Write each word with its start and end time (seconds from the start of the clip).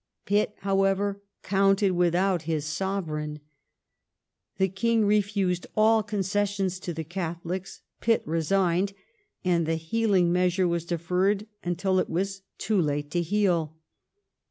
Pitt, 0.25 0.55
however, 0.61 1.21
counted 1.43 1.91
without 1.91 2.41
his 2.49 2.65
Sovereign. 2.65 3.39
The 4.57 4.67
King 4.67 5.05
refused 5.05 5.67
all 5.77 6.01
concessions 6.01 6.79
to 6.79 6.91
the 6.91 7.03
Catholics; 7.03 7.83
Pitt 7.99 8.23
resigned; 8.25 8.93
and 9.45 9.67
the 9.67 9.75
healing 9.75 10.31
measure 10.33 10.67
was 10.67 10.85
deferred 10.85 11.45
until 11.63 11.99
it 11.99 12.09
was 12.09 12.41
too 12.57 12.81
late 12.81 13.11
to 13.11 13.21
heal. 13.21 13.77